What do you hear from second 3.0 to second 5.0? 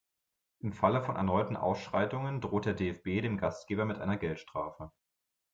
dem Gastgeber mit einer Geldstrafe.